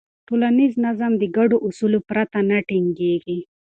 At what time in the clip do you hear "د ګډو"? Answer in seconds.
1.17-1.57